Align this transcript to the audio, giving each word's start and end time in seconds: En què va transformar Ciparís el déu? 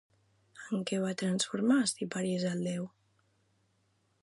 En 0.77 0.85
què 0.91 0.99
va 1.03 1.11
transformar 1.23 1.77
Ciparís 1.93 2.49
el 2.55 2.65
déu? 2.71 2.91